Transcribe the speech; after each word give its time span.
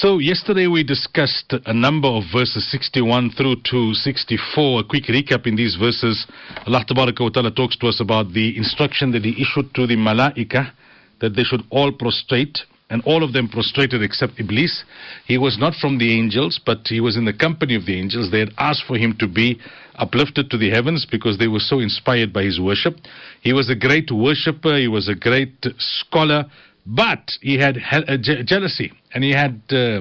So, 0.00 0.18
yesterday 0.18 0.66
we 0.66 0.84
discussed 0.84 1.54
a 1.64 1.72
number 1.72 2.06
of 2.06 2.24
verses 2.30 2.70
61 2.70 3.30
through 3.30 3.56
to 3.70 3.94
64. 3.94 4.80
A 4.80 4.84
quick 4.84 5.04
recap 5.04 5.46
in 5.46 5.56
these 5.56 5.76
verses. 5.76 6.26
Allah 6.66 6.84
wa 6.94 7.30
ta'ala 7.30 7.50
talks 7.50 7.78
to 7.78 7.86
us 7.88 7.98
about 7.98 8.34
the 8.34 8.58
instruction 8.58 9.10
that 9.12 9.24
He 9.24 9.30
issued 9.40 9.74
to 9.74 9.86
the 9.86 9.96
Malaika 9.96 10.70
that 11.22 11.34
they 11.34 11.44
should 11.44 11.62
all 11.70 11.92
prostrate, 11.92 12.58
and 12.90 13.02
all 13.06 13.24
of 13.24 13.32
them 13.32 13.48
prostrated 13.48 14.02
except 14.02 14.38
Iblis. 14.38 14.84
He 15.24 15.38
was 15.38 15.56
not 15.58 15.72
from 15.80 15.96
the 15.96 16.12
angels, 16.12 16.60
but 16.66 16.80
he 16.86 17.00
was 17.00 17.16
in 17.16 17.24
the 17.24 17.32
company 17.32 17.74
of 17.74 17.86
the 17.86 17.98
angels. 17.98 18.30
They 18.30 18.40
had 18.40 18.52
asked 18.58 18.84
for 18.86 18.98
him 18.98 19.16
to 19.18 19.26
be 19.26 19.58
uplifted 19.94 20.50
to 20.50 20.58
the 20.58 20.68
heavens 20.68 21.06
because 21.10 21.38
they 21.38 21.48
were 21.48 21.58
so 21.58 21.78
inspired 21.78 22.34
by 22.34 22.42
his 22.42 22.60
worship. 22.60 22.96
He 23.40 23.54
was 23.54 23.70
a 23.70 23.74
great 23.74 24.10
worshipper, 24.12 24.76
he 24.76 24.88
was 24.88 25.08
a 25.08 25.14
great 25.14 25.64
scholar, 25.78 26.44
but 26.86 27.32
he 27.40 27.58
had 27.58 27.78
uh, 27.90 28.16
jealousy 28.16 28.92
and 29.12 29.24
he 29.24 29.32
had 29.32 29.60
uh, 29.70 30.00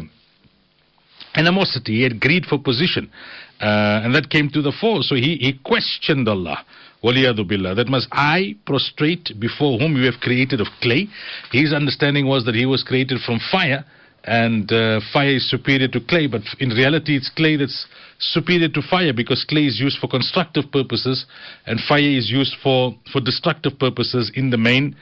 animosity, 1.35 1.95
he 1.95 2.03
had 2.03 2.19
greed 2.19 2.45
for 2.45 2.59
position. 2.59 3.11
Uh, 3.59 4.01
and 4.03 4.13
that 4.13 4.29
came 4.29 4.49
to 4.49 4.61
the 4.61 4.73
fore. 4.79 5.01
So 5.01 5.15
he, 5.15 5.37
he 5.37 5.59
questioned 5.63 6.27
Allah. 6.27 6.65
Billah. 7.01 7.75
That 7.75 7.87
must 7.87 8.07
I 8.11 8.55
prostrate 8.65 9.39
before 9.39 9.77
whom 9.77 9.95
you 9.95 10.05
have 10.05 10.19
created 10.21 10.59
of 10.59 10.67
clay. 10.81 11.07
His 11.51 11.71
understanding 11.71 12.25
was 12.25 12.45
that 12.45 12.55
he 12.55 12.65
was 12.65 12.83
created 12.83 13.19
from 13.21 13.39
fire, 13.51 13.85
and 14.23 14.71
uh, 14.71 14.99
fire 15.13 15.35
is 15.35 15.47
superior 15.49 15.87
to 15.89 15.99
clay, 15.99 16.25
but 16.27 16.41
in 16.59 16.69
reality 16.69 17.15
it's 17.15 17.29
clay 17.29 17.57
that's 17.57 17.85
superior 18.17 18.69
to 18.69 18.81
fire 18.81 19.13
because 19.13 19.45
clay 19.47 19.65
is 19.65 19.79
used 19.79 19.99
for 19.99 20.07
constructive 20.07 20.71
purposes 20.71 21.25
and 21.67 21.79
fire 21.87 21.99
is 21.99 22.31
used 22.31 22.55
for, 22.63 22.95
for 23.11 23.21
destructive 23.21 23.77
purposes 23.77 24.31
in 24.33 24.49
the 24.49 24.57
main. 24.57 24.95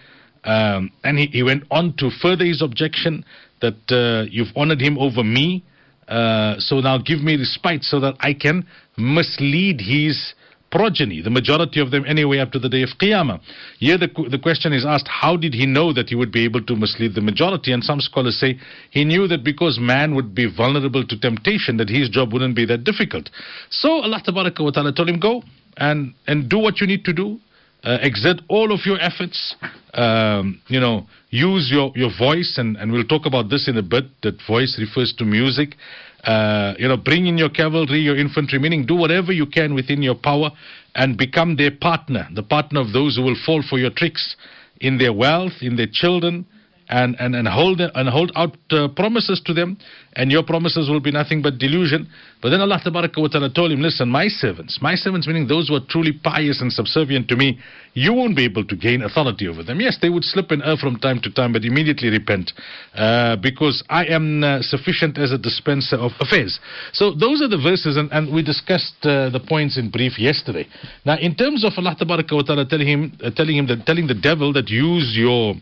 Um, 0.43 0.91
and 1.03 1.17
he, 1.17 1.27
he, 1.27 1.43
went 1.43 1.63
on 1.71 1.93
to 1.97 2.09
further 2.21 2.43
his 2.43 2.61
objection 2.61 3.23
that 3.61 3.79
uh, 3.89 4.27
you've 4.29 4.51
honored 4.55 4.81
him 4.81 4.97
over 4.97 5.23
me, 5.23 5.63
uh, 6.07 6.55
so 6.59 6.81
now 6.81 6.97
give 6.97 7.21
me 7.21 7.37
respite 7.37 7.83
so 7.83 7.99
that 8.01 8.15
I 8.19 8.33
can 8.33 8.67
mislead 8.97 9.79
his 9.79 10.33
progeny, 10.73 11.21
the 11.21 11.29
majority 11.29 11.79
of 11.79 11.91
them 11.91 12.03
anyway 12.07 12.39
up 12.39 12.51
to 12.51 12.59
the 12.59 12.67
day 12.67 12.81
of 12.81 12.89
Qiyamah. 12.99 13.39
Here 13.77 13.97
the, 13.97 14.09
the 14.29 14.39
question 14.39 14.73
is 14.73 14.85
asked, 14.85 15.07
how 15.07 15.37
did 15.37 15.53
he 15.53 15.67
know 15.67 15.93
that 15.93 16.09
he 16.09 16.15
would 16.15 16.31
be 16.31 16.43
able 16.43 16.63
to 16.63 16.75
mislead 16.75 17.13
the 17.13 17.21
majority? 17.21 17.71
And 17.71 17.83
some 17.83 18.01
scholars 18.01 18.39
say 18.39 18.59
he 18.89 19.05
knew 19.05 19.27
that 19.27 19.43
because 19.43 19.77
man 19.79 20.15
would 20.15 20.33
be 20.33 20.51
vulnerable 20.51 21.05
to 21.05 21.19
temptation, 21.19 21.77
that 21.77 21.89
his 21.89 22.09
job 22.09 22.33
wouldn't 22.33 22.55
be 22.55 22.65
that 22.65 22.83
difficult. 22.83 23.29
So 23.69 24.01
Allah 24.01 24.21
wa 24.27 24.71
ta'ala 24.71 24.93
told 24.93 25.09
him, 25.09 25.19
go 25.19 25.43
and, 25.77 26.15
and 26.25 26.49
do 26.49 26.57
what 26.57 26.81
you 26.81 26.87
need 26.87 27.05
to 27.05 27.13
do 27.13 27.39
uh, 27.83 27.97
exert 28.01 28.41
all 28.47 28.71
of 28.71 28.79
your 28.85 28.99
efforts. 28.99 29.55
Um, 29.93 30.61
you 30.67 30.79
know, 30.79 31.05
use 31.29 31.69
your, 31.71 31.91
your 31.95 32.09
voice, 32.17 32.55
and, 32.57 32.77
and 32.77 32.91
we'll 32.91 33.03
talk 33.05 33.25
about 33.25 33.49
this 33.49 33.67
in 33.67 33.77
a 33.77 33.83
bit. 33.83 34.05
That 34.21 34.35
voice 34.47 34.77
refers 34.79 35.13
to 35.17 35.25
music. 35.25 35.75
Uh, 36.23 36.73
you 36.79 36.87
know, 36.87 36.95
bring 36.95 37.27
in 37.27 37.37
your 37.37 37.49
cavalry, 37.49 37.99
your 37.99 38.17
infantry, 38.17 38.57
meaning 38.57 38.85
do 38.85 38.95
whatever 38.95 39.33
you 39.33 39.45
can 39.45 39.73
within 39.73 40.01
your 40.01 40.15
power 40.15 40.49
and 40.95 41.17
become 41.17 41.57
their 41.57 41.71
partner, 41.71 42.27
the 42.33 42.43
partner 42.43 42.79
of 42.79 42.93
those 42.93 43.17
who 43.17 43.23
will 43.23 43.35
fall 43.45 43.61
for 43.69 43.77
your 43.77 43.89
tricks 43.89 44.37
in 44.79 44.97
their 44.97 45.11
wealth, 45.11 45.53
in 45.61 45.75
their 45.75 45.87
children, 45.91 46.45
and, 46.89 47.15
and, 47.19 47.35
and 47.35 47.47
hold 47.47 47.79
and 47.81 48.09
hold 48.09 48.31
out 48.35 48.55
uh, 48.71 48.87
promises 48.95 49.41
to 49.45 49.53
them, 49.53 49.77
and 50.15 50.31
your 50.31 50.43
promises 50.43 50.89
will 50.89 50.99
be 50.99 51.11
nothing 51.11 51.41
but 51.41 51.57
delusion. 51.57 52.09
But 52.41 52.49
then 52.49 52.61
Allah 52.61 52.81
wa 52.85 53.27
ta'ala 53.27 53.53
told 53.53 53.71
him, 53.71 53.81
Listen, 53.81 54.09
my 54.09 54.27
servants, 54.27 54.79
my 54.81 54.95
servants 54.95 55.27
meaning 55.27 55.47
those 55.47 55.69
who 55.69 55.75
are 55.75 55.85
truly 55.87 56.11
pious 56.11 56.61
and 56.61 56.71
subservient 56.71 57.29
to 57.29 57.35
me, 57.35 57.59
you 57.93 58.13
won't 58.13 58.35
be 58.35 58.43
able 58.43 58.65
to 58.65 58.75
gain 58.75 59.01
authority 59.01 59.47
over 59.47 59.63
them. 59.63 59.79
Yes, 59.79 59.97
they 60.01 60.09
would 60.09 60.23
slip 60.23 60.51
and 60.51 60.61
err 60.63 60.75
from 60.75 60.97
time 60.97 61.21
to 61.21 61.31
time, 61.31 61.53
but 61.53 61.63
immediately 61.63 62.09
repent, 62.09 62.51
uh, 62.95 63.37
because 63.37 63.83
I 63.89 64.05
am 64.05 64.43
uh, 64.43 64.61
sufficient 64.61 65.17
as 65.17 65.31
a 65.31 65.37
dispenser 65.37 65.95
of 65.95 66.11
affairs. 66.19 66.59
So 66.91 67.13
those 67.13 67.41
are 67.41 67.47
the 67.47 67.61
verses, 67.61 67.95
and, 67.97 68.11
and 68.11 68.33
we 68.33 68.43
discussed 68.43 68.95
uh, 69.03 69.29
the 69.29 69.39
points 69.39 69.77
in 69.77 69.89
brief 69.89 70.19
yesterday. 70.19 70.67
Now, 71.05 71.17
in 71.17 71.35
terms 71.35 71.63
of 71.63 71.73
Allah 71.77 71.95
wa 71.99 72.41
ta'ala 72.41 72.65
telling 72.67 72.87
him, 72.87 73.17
uh, 73.23 73.29
telling 73.31 73.57
him 73.57 73.67
that 73.67 73.85
telling 73.85 74.07
the 74.07 74.15
devil 74.15 74.53
that 74.53 74.69
use 74.69 75.13
your 75.15 75.55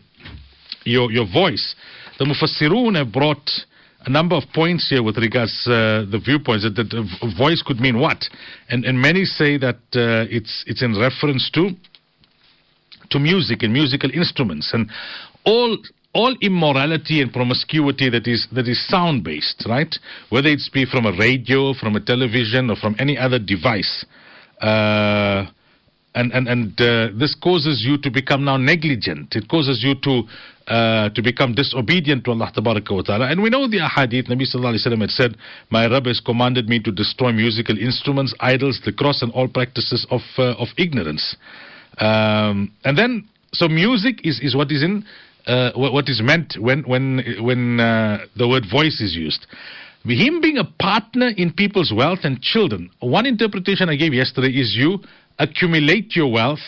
your, 0.84 1.10
your 1.10 1.26
voice. 1.26 1.74
The 2.18 2.24
Mufassirun 2.24 2.96
have 2.96 3.12
brought 3.12 3.48
a 4.04 4.10
number 4.10 4.34
of 4.34 4.44
points 4.54 4.88
here 4.88 5.02
with 5.02 5.16
regards 5.16 5.52
uh, 5.66 6.04
the 6.10 6.20
viewpoints 6.24 6.64
that, 6.64 6.74
that 6.74 6.92
a 6.92 7.36
voice 7.36 7.62
could 7.64 7.80
mean 7.80 7.98
what, 7.98 8.24
and 8.68 8.84
and 8.84 9.00
many 9.00 9.24
say 9.24 9.56
that 9.58 9.76
uh, 9.94 10.26
it's 10.28 10.64
it's 10.66 10.82
in 10.82 10.98
reference 10.98 11.50
to 11.50 11.70
to 13.10 13.18
music 13.18 13.62
and 13.62 13.72
musical 13.72 14.10
instruments 14.10 14.70
and 14.72 14.90
all 15.44 15.78
all 16.14 16.36
immorality 16.42 17.22
and 17.22 17.32
promiscuity 17.32 18.10
that 18.10 18.26
is 18.26 18.46
that 18.52 18.68
is 18.68 18.86
sound 18.88 19.24
based, 19.24 19.64
right? 19.68 19.94
Whether 20.30 20.48
it's 20.48 20.68
be 20.68 20.84
from 20.84 21.06
a 21.06 21.16
radio, 21.16 21.72
from 21.74 21.96
a 21.96 22.00
television, 22.00 22.70
or 22.70 22.76
from 22.76 22.96
any 22.98 23.16
other 23.16 23.38
device. 23.38 24.04
Uh, 24.60 25.46
and 26.14 26.32
and 26.32 26.48
and 26.48 26.80
uh, 26.80 27.08
this 27.18 27.34
causes 27.34 27.82
you 27.86 27.98
to 27.98 28.10
become 28.10 28.44
now 28.44 28.56
negligent. 28.56 29.34
It 29.34 29.48
causes 29.48 29.82
you 29.82 29.94
to 30.02 30.22
uh, 30.68 31.08
to 31.10 31.22
become 31.22 31.54
disobedient 31.54 32.24
to 32.24 32.30
Allah 32.30 32.52
wa 32.56 33.02
ta'ala. 33.02 33.26
And 33.26 33.42
we 33.42 33.50
know 33.50 33.66
the 33.68 33.78
ahadith, 33.78 34.28
Nabi 34.28 34.46
sallallahu 34.46 34.78
alayhi 34.78 34.98
wa 34.98 35.00
had 35.00 35.10
said, 35.10 35.36
My 35.70 35.86
Rabb 35.86 36.06
has 36.06 36.20
commanded 36.20 36.68
me 36.68 36.80
to 36.80 36.92
destroy 36.92 37.32
musical 37.32 37.78
instruments, 37.78 38.34
idols, 38.40 38.80
the 38.84 38.92
cross, 38.92 39.22
and 39.22 39.32
all 39.32 39.48
practices 39.48 40.06
of 40.10 40.20
uh, 40.38 40.54
of 40.54 40.68
ignorance. 40.78 41.36
Um, 41.98 42.72
and 42.84 42.96
then, 42.96 43.28
so 43.52 43.68
music 43.68 44.24
is, 44.24 44.40
is 44.40 44.54
what 44.54 44.70
is 44.70 44.82
in 44.82 45.04
uh, 45.46 45.72
what 45.74 46.08
is 46.08 46.20
meant 46.22 46.54
when 46.58 46.82
when 46.82 47.22
when 47.40 47.80
uh, 47.80 48.26
the 48.36 48.46
word 48.46 48.64
voice 48.70 49.00
is 49.00 49.14
used. 49.14 49.46
Him 50.04 50.40
being 50.40 50.58
a 50.58 50.64
partner 50.64 51.28
in 51.36 51.52
people's 51.52 51.92
wealth 51.94 52.20
and 52.24 52.40
children. 52.42 52.90
One 52.98 53.24
interpretation 53.24 53.88
I 53.88 53.94
gave 53.94 54.12
yesterday 54.12 54.48
is 54.48 54.74
you 54.76 54.98
accumulate 55.38 56.14
your 56.16 56.30
wealth 56.30 56.60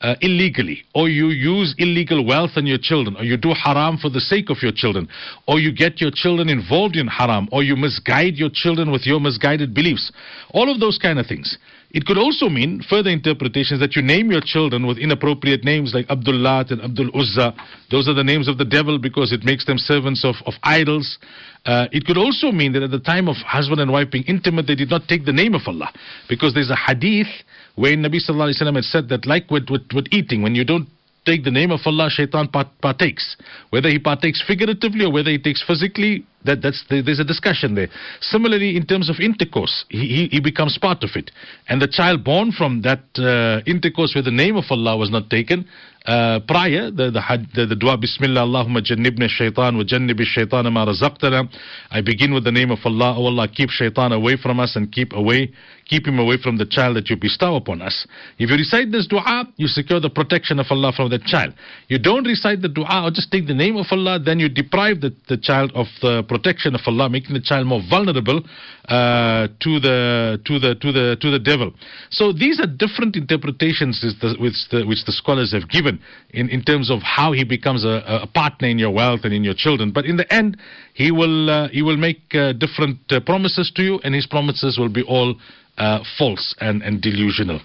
uh, 0.00 0.14
illegally, 0.20 0.84
or 0.94 1.08
you 1.08 1.28
use 1.28 1.74
illegal 1.78 2.24
wealth 2.24 2.52
on 2.56 2.66
your 2.66 2.78
children, 2.80 3.16
or 3.16 3.24
you 3.24 3.36
do 3.36 3.52
haram 3.52 3.98
for 3.98 4.08
the 4.08 4.20
sake 4.20 4.48
of 4.48 4.58
your 4.62 4.70
children, 4.72 5.08
or 5.46 5.58
you 5.58 5.72
get 5.72 6.00
your 6.00 6.10
children 6.14 6.48
involved 6.48 6.94
in 6.96 7.08
haram, 7.08 7.48
or 7.50 7.64
you 7.64 7.74
misguide 7.74 8.34
your 8.34 8.50
children 8.52 8.92
with 8.92 9.06
your 9.06 9.18
misguided 9.18 9.74
beliefs. 9.74 10.12
All 10.50 10.70
of 10.70 10.78
those 10.78 10.98
kind 10.98 11.18
of 11.18 11.26
things. 11.26 11.58
It 11.90 12.04
could 12.04 12.18
also 12.18 12.48
mean 12.50 12.82
further 12.88 13.08
interpretations 13.08 13.80
that 13.80 13.96
you 13.96 14.02
name 14.02 14.30
your 14.30 14.42
children 14.44 14.86
with 14.86 14.98
inappropriate 14.98 15.64
names 15.64 15.92
like 15.94 16.08
Abdul 16.10 16.34
Lat 16.34 16.70
and 16.70 16.82
Abdul 16.82 17.10
Uzza. 17.18 17.54
Those 17.90 18.08
are 18.08 18.14
the 18.14 18.22
names 18.22 18.46
of 18.46 18.58
the 18.58 18.64
devil 18.64 18.98
because 18.98 19.32
it 19.32 19.42
makes 19.42 19.64
them 19.64 19.78
servants 19.78 20.22
of, 20.22 20.34
of 20.44 20.52
idols. 20.62 21.18
Uh, 21.64 21.86
it 21.90 22.04
could 22.04 22.18
also 22.18 22.52
mean 22.52 22.72
that 22.74 22.82
at 22.82 22.90
the 22.90 23.00
time 23.00 23.26
of 23.26 23.36
husband 23.36 23.80
and 23.80 23.90
wife 23.90 24.10
being 24.10 24.24
intimate, 24.24 24.66
they 24.66 24.74
did 24.74 24.90
not 24.90 25.08
take 25.08 25.24
the 25.24 25.32
name 25.32 25.54
of 25.54 25.62
Allah 25.66 25.90
because 26.28 26.52
there's 26.52 26.70
a 26.70 26.76
hadith 26.76 27.26
where 27.78 27.96
Nabi 27.96 28.18
Sallallahu 28.18 28.50
Alaihi 28.50 28.62
Wasallam 28.62 28.74
had 28.74 28.84
said 28.84 29.08
that 29.10 29.24
like 29.24 29.48
with, 29.50 29.70
with, 29.70 29.82
with 29.94 30.06
eating, 30.10 30.42
when 30.42 30.56
you 30.56 30.64
don't 30.64 30.88
take 31.24 31.44
the 31.44 31.50
name 31.50 31.70
of 31.70 31.80
Allah, 31.86 32.08
shaitan 32.10 32.48
partakes. 32.48 33.36
Whether 33.70 33.88
he 33.88 33.98
partakes 34.00 34.42
figuratively 34.44 35.04
or 35.04 35.12
whether 35.12 35.30
he 35.30 35.38
takes 35.38 35.62
physically, 35.62 36.26
that, 36.44 36.62
that's 36.62 36.84
the, 36.88 37.02
there's 37.02 37.18
a 37.18 37.24
discussion 37.24 37.74
there. 37.74 37.88
Similarly, 38.20 38.76
in 38.76 38.86
terms 38.86 39.10
of 39.10 39.16
intercourse, 39.20 39.84
he, 39.88 40.28
he, 40.30 40.40
becomes 40.40 40.78
part 40.78 41.02
of 41.02 41.10
it. 41.14 41.30
And 41.68 41.82
the 41.82 41.88
child 41.88 42.24
born 42.24 42.52
from 42.52 42.82
that 42.82 43.02
uh, 43.18 43.62
intercourse 43.66 44.14
where 44.14 44.22
the 44.22 44.30
name 44.30 44.56
of 44.56 44.64
Allah 44.70 44.96
was 44.96 45.10
not 45.10 45.30
taken, 45.30 45.66
uh, 46.08 46.40
prior, 46.48 46.90
the, 46.90 47.10
the, 47.10 47.20
the, 47.54 47.66
the 47.66 47.76
dua, 47.76 47.98
Bismillah, 47.98 48.40
Allahumma 48.40 48.82
jannibna 48.82 49.28
shaitan 49.28 49.76
wa 49.76 49.84
jannibi 49.84 50.24
shaitan 50.24 50.72
ma 50.72 50.86
razaqtana. 50.86 51.46
I 51.90 52.00
begin 52.00 52.32
with 52.32 52.44
the 52.44 52.52
name 52.52 52.70
of 52.70 52.78
Allah. 52.82 53.14
Oh 53.18 53.26
Allah, 53.26 53.46
keep 53.46 53.68
shaitan 53.68 54.12
away 54.12 54.38
from 54.40 54.58
us 54.58 54.74
and 54.74 54.90
keep 54.90 55.12
away, 55.12 55.52
keep 55.86 56.06
him 56.06 56.18
away 56.18 56.38
from 56.42 56.56
the 56.56 56.64
child 56.64 56.96
that 56.96 57.10
you 57.10 57.16
bestow 57.16 57.56
upon 57.56 57.82
us. 57.82 58.06
If 58.38 58.48
you 58.48 58.56
recite 58.56 58.90
this 58.90 59.06
dua, 59.06 59.52
you 59.56 59.66
secure 59.66 60.00
the 60.00 60.08
protection 60.08 60.58
of 60.58 60.66
Allah 60.70 60.92
from 60.96 61.10
that 61.10 61.24
child. 61.24 61.52
You 61.88 61.98
don't 61.98 62.24
recite 62.24 62.62
the 62.62 62.68
dua 62.70 63.04
or 63.04 63.10
just 63.10 63.30
take 63.30 63.46
the 63.46 63.54
name 63.54 63.76
of 63.76 63.86
Allah, 63.90 64.18
then 64.18 64.38
you 64.38 64.48
deprive 64.48 65.02
the, 65.02 65.14
the 65.28 65.36
child 65.36 65.72
of 65.74 65.88
the 66.00 66.22
protection 66.22 66.37
of 66.46 66.80
Allah, 66.86 67.08
making 67.08 67.34
the 67.34 67.40
child 67.40 67.66
more 67.66 67.82
vulnerable 67.88 68.42
uh, 68.88 69.48
to 69.60 69.80
the 69.80 70.40
to 70.44 70.58
the 70.58 70.74
to 70.74 70.92
the 70.92 71.16
to 71.20 71.30
the 71.30 71.38
devil. 71.38 71.72
So 72.10 72.32
these 72.32 72.60
are 72.60 72.66
different 72.66 73.16
interpretations 73.16 74.04
which 74.38 74.68
the, 74.70 74.84
which 74.86 75.04
the 75.04 75.12
scholars 75.12 75.52
have 75.52 75.68
given 75.68 76.00
in, 76.30 76.48
in 76.48 76.62
terms 76.62 76.90
of 76.90 77.00
how 77.02 77.32
he 77.32 77.44
becomes 77.44 77.84
a, 77.84 78.22
a 78.22 78.26
partner 78.26 78.68
in 78.68 78.78
your 78.78 78.90
wealth 78.90 79.20
and 79.24 79.32
in 79.32 79.44
your 79.44 79.54
children. 79.54 79.92
But 79.92 80.06
in 80.06 80.16
the 80.16 80.32
end, 80.32 80.58
he 80.94 81.10
will 81.10 81.50
uh, 81.50 81.68
he 81.68 81.82
will 81.82 81.96
make 81.96 82.22
uh, 82.34 82.52
different 82.52 82.98
uh, 83.10 83.20
promises 83.20 83.72
to 83.76 83.82
you, 83.82 84.00
and 84.04 84.14
his 84.14 84.26
promises 84.26 84.78
will 84.78 84.88
be 84.88 85.02
all 85.02 85.36
uh, 85.78 86.02
false 86.18 86.54
and, 86.60 86.82
and 86.82 87.00
delusional. 87.00 87.60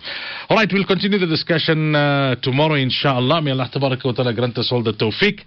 All 0.50 0.58
right, 0.58 0.70
we'll 0.72 0.86
continue 0.86 1.18
the 1.18 1.28
discussion 1.28 1.96
uh, 1.96 2.36
tomorrow, 2.42 2.76
inshallah. 2.76 3.42
May 3.42 3.52
Allah 3.52 3.70
Taala 3.74 4.36
grant 4.36 4.58
us 4.58 4.70
all 4.72 4.84
the 4.84 4.94
tawfiq. 4.94 5.44